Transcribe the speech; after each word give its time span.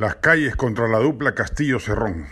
Las 0.00 0.16
calles 0.16 0.56
contra 0.56 0.88
la 0.88 0.98
dupla 0.98 1.34
Castillo-Cerrón. 1.34 2.24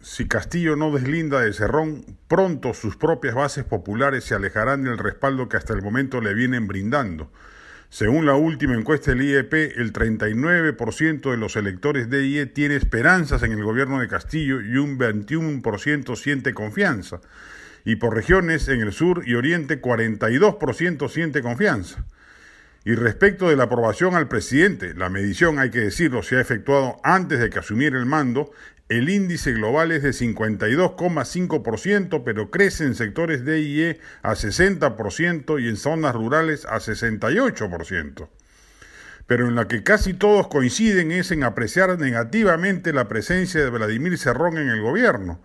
Si 0.00 0.26
Castillo 0.26 0.74
no 0.74 0.90
deslinda 0.90 1.42
de 1.42 1.52
Cerrón, 1.52 2.16
pronto 2.28 2.72
sus 2.72 2.96
propias 2.96 3.34
bases 3.34 3.64
populares 3.64 4.24
se 4.24 4.34
alejarán 4.34 4.84
del 4.84 4.96
respaldo 4.96 5.50
que 5.50 5.58
hasta 5.58 5.74
el 5.74 5.82
momento 5.82 6.22
le 6.22 6.32
vienen 6.32 6.66
brindando. 6.66 7.30
Según 7.90 8.24
la 8.24 8.36
última 8.36 8.74
encuesta 8.74 9.10
del 9.10 9.20
IEP, 9.20 9.52
el 9.76 9.92
39% 9.92 11.30
de 11.30 11.36
los 11.36 11.56
electores 11.56 12.08
de 12.08 12.24
IE 12.24 12.46
tiene 12.46 12.76
esperanzas 12.76 13.42
en 13.42 13.52
el 13.52 13.62
gobierno 13.62 14.00
de 14.00 14.08
Castillo 14.08 14.62
y 14.62 14.78
un 14.78 14.98
21% 14.98 16.16
siente 16.16 16.54
confianza. 16.54 17.20
Y 17.84 17.96
por 17.96 18.14
regiones, 18.14 18.66
en 18.68 18.80
el 18.80 18.94
sur 18.94 19.24
y 19.26 19.34
oriente, 19.34 19.82
42% 19.82 21.06
siente 21.10 21.42
confianza. 21.42 22.06
Y 22.88 22.94
respecto 22.94 23.50
de 23.50 23.56
la 23.56 23.64
aprobación 23.64 24.14
al 24.14 24.28
presidente, 24.28 24.94
la 24.94 25.10
medición, 25.10 25.58
hay 25.58 25.68
que 25.68 25.80
decirlo, 25.80 26.22
se 26.22 26.36
ha 26.36 26.40
efectuado 26.40 26.96
antes 27.04 27.38
de 27.38 27.50
que 27.50 27.58
asumiera 27.58 27.98
el 27.98 28.06
mando, 28.06 28.50
el 28.88 29.10
índice 29.10 29.52
global 29.52 29.92
es 29.92 30.02
de 30.02 30.12
52,5%, 30.12 32.22
pero 32.24 32.50
crece 32.50 32.84
en 32.84 32.94
sectores 32.94 33.44
de 33.44 33.60
IE 33.60 34.00
a 34.22 34.30
60% 34.30 35.62
y 35.62 35.68
en 35.68 35.76
zonas 35.76 36.14
rurales 36.14 36.64
a 36.64 36.78
68%. 36.78 38.30
Pero 39.26 39.48
en 39.48 39.54
la 39.54 39.68
que 39.68 39.82
casi 39.82 40.14
todos 40.14 40.48
coinciden 40.48 41.12
es 41.12 41.30
en 41.30 41.44
apreciar 41.44 41.98
negativamente 41.98 42.94
la 42.94 43.06
presencia 43.06 43.62
de 43.62 43.68
Vladimir 43.68 44.16
Cerrón 44.16 44.56
en 44.56 44.70
el 44.70 44.80
gobierno. 44.80 45.42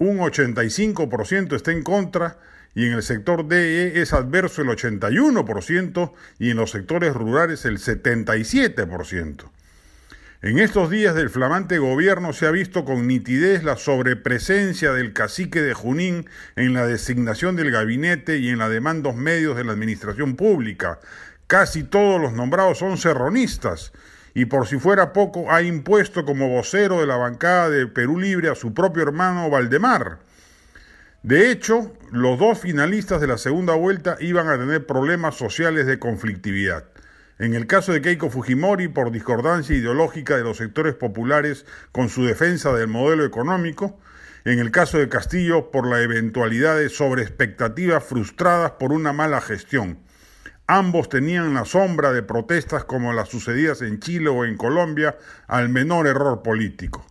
Un 0.00 0.16
85% 0.18 1.54
está 1.54 1.72
en 1.72 1.82
contra 1.82 2.38
y 2.74 2.86
en 2.86 2.92
el 2.92 3.02
sector 3.02 3.46
DE 3.46 4.00
es 4.00 4.14
adverso 4.14 4.62
el 4.62 4.68
81% 4.68 6.12
y 6.38 6.50
en 6.50 6.56
los 6.56 6.70
sectores 6.70 7.12
rurales 7.12 7.66
el 7.66 7.76
77%. 7.76 9.50
En 10.40 10.58
estos 10.58 10.88
días 10.88 11.14
del 11.14 11.28
flamante 11.28 11.76
gobierno 11.76 12.32
se 12.32 12.46
ha 12.46 12.50
visto 12.50 12.86
con 12.86 13.06
nitidez 13.06 13.62
la 13.62 13.76
sobrepresencia 13.76 14.94
del 14.94 15.12
cacique 15.12 15.60
de 15.60 15.74
Junín 15.74 16.24
en 16.56 16.72
la 16.72 16.86
designación 16.86 17.54
del 17.56 17.70
gabinete 17.70 18.38
y 18.38 18.48
en 18.48 18.56
la 18.56 18.70
de 18.70 18.80
mandos 18.80 19.16
medios 19.16 19.54
de 19.54 19.64
la 19.64 19.72
administración 19.72 20.34
pública. 20.34 20.98
Casi 21.46 21.82
todos 21.82 22.18
los 22.18 22.32
nombrados 22.32 22.78
son 22.78 22.96
serronistas 22.96 23.92
y 24.34 24.46
por 24.46 24.66
si 24.66 24.78
fuera 24.78 25.12
poco 25.12 25.50
ha 25.50 25.62
impuesto 25.62 26.24
como 26.24 26.48
vocero 26.48 27.00
de 27.00 27.06
la 27.06 27.16
bancada 27.16 27.68
de 27.68 27.86
Perú 27.86 28.18
Libre 28.18 28.48
a 28.48 28.54
su 28.54 28.72
propio 28.74 29.02
hermano 29.02 29.50
Valdemar. 29.50 30.18
De 31.22 31.50
hecho, 31.50 31.92
los 32.10 32.38
dos 32.38 32.60
finalistas 32.60 33.20
de 33.20 33.26
la 33.26 33.36
segunda 33.36 33.74
vuelta 33.74 34.16
iban 34.20 34.48
a 34.48 34.58
tener 34.58 34.86
problemas 34.86 35.34
sociales 35.34 35.86
de 35.86 35.98
conflictividad. 35.98 36.84
En 37.38 37.54
el 37.54 37.66
caso 37.66 37.92
de 37.92 38.02
Keiko 38.02 38.30
Fujimori, 38.30 38.88
por 38.88 39.10
discordancia 39.10 39.76
ideológica 39.76 40.36
de 40.36 40.44
los 40.44 40.58
sectores 40.58 40.94
populares 40.94 41.66
con 41.92 42.08
su 42.08 42.24
defensa 42.24 42.72
del 42.72 42.88
modelo 42.88 43.24
económico, 43.24 43.98
en 44.44 44.58
el 44.58 44.70
caso 44.70 44.98
de 44.98 45.08
Castillo, 45.08 45.70
por 45.70 45.86
la 45.86 46.00
eventualidad 46.00 46.76
de 46.76 46.88
sobreexpectativas 46.88 48.04
frustradas 48.04 48.72
por 48.72 48.92
una 48.92 49.12
mala 49.12 49.40
gestión. 49.40 49.98
Ambos 50.72 51.08
tenían 51.08 51.52
la 51.52 51.64
sombra 51.64 52.12
de 52.12 52.22
protestas 52.22 52.84
como 52.84 53.12
las 53.12 53.28
sucedidas 53.28 53.82
en 53.82 53.98
Chile 53.98 54.28
o 54.28 54.44
en 54.44 54.56
Colombia 54.56 55.18
al 55.48 55.68
menor 55.68 56.06
error 56.06 56.44
político. 56.44 57.04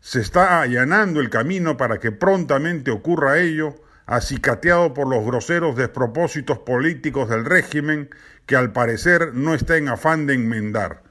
Se 0.00 0.22
está 0.22 0.62
allanando 0.62 1.20
el 1.20 1.28
camino 1.28 1.76
para 1.76 2.00
que 2.00 2.10
prontamente 2.10 2.90
ocurra 2.90 3.38
ello, 3.38 3.74
acicateado 4.06 4.94
por 4.94 5.08
los 5.08 5.26
groseros 5.26 5.76
despropósitos 5.76 6.60
políticos 6.60 7.28
del 7.28 7.44
régimen 7.44 8.08
que 8.46 8.56
al 8.56 8.72
parecer 8.72 9.34
no 9.34 9.52
está 9.52 9.76
en 9.76 9.90
afán 9.90 10.26
de 10.26 10.32
enmendar. 10.32 11.02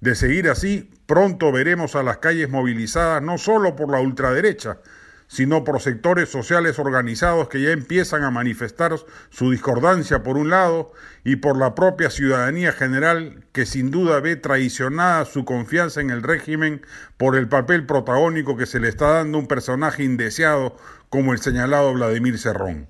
De 0.00 0.14
seguir 0.14 0.50
así, 0.50 0.90
pronto 1.06 1.50
veremos 1.52 1.96
a 1.96 2.02
las 2.02 2.18
calles 2.18 2.50
movilizadas 2.50 3.22
no 3.22 3.38
solo 3.38 3.76
por 3.76 3.90
la 3.90 4.00
ultraderecha, 4.00 4.80
sino 5.28 5.62
por 5.62 5.80
sectores 5.80 6.30
sociales 6.30 6.78
organizados 6.78 7.48
que 7.48 7.60
ya 7.60 7.70
empiezan 7.70 8.24
a 8.24 8.30
manifestar 8.30 8.96
su 9.30 9.50
discordancia 9.50 10.22
por 10.22 10.36
un 10.36 10.50
lado 10.50 10.92
y 11.22 11.36
por 11.36 11.58
la 11.58 11.74
propia 11.74 12.10
ciudadanía 12.10 12.72
general 12.72 13.44
que 13.52 13.66
sin 13.66 13.90
duda 13.90 14.20
ve 14.20 14.36
traicionada 14.36 15.26
su 15.26 15.44
confianza 15.44 16.00
en 16.00 16.10
el 16.10 16.22
régimen 16.22 16.80
por 17.18 17.36
el 17.36 17.48
papel 17.48 17.84
protagónico 17.84 18.56
que 18.56 18.66
se 18.66 18.80
le 18.80 18.88
está 18.88 19.12
dando 19.12 19.38
un 19.38 19.46
personaje 19.46 20.02
indeseado 20.02 20.76
como 21.10 21.34
el 21.34 21.40
señalado 21.40 21.92
Vladimir 21.92 22.38
Cerrón. 22.38 22.88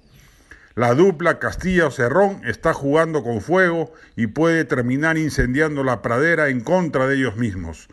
La 0.77 0.94
dupla 0.94 1.41
Castillo-Cerrón 1.41 2.43
está 2.44 2.72
jugando 2.72 3.25
con 3.25 3.41
fuego 3.41 3.93
y 4.15 4.28
puede 4.28 4.65
terminar 4.65 5.19
incendiando 5.19 5.82
la 5.82 6.03
pradera 6.03 6.50
en 6.50 6.60
contra 6.60 7.09
de 7.09 7.16
ellos 7.16 7.37
mismos. 7.37 7.88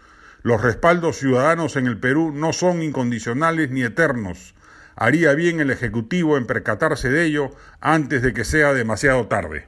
Los 0.46 0.62
respaldos 0.62 1.18
ciudadanos 1.18 1.76
en 1.76 1.88
el 1.88 2.00
Perú 2.00 2.32
no 2.32 2.54
son 2.54 2.84
incondicionales 2.84 3.72
ni 3.72 3.82
eternos. 3.82 4.54
Haría 4.96 5.34
bien 5.34 5.60
el 5.60 5.72
Ejecutivo 5.72 6.38
en 6.38 6.46
percatarse 6.46 7.10
de 7.10 7.26
ello 7.26 7.50
antes 7.82 8.22
de 8.22 8.32
que 8.32 8.46
sea 8.46 8.72
demasiado 8.72 9.26
tarde. 9.26 9.68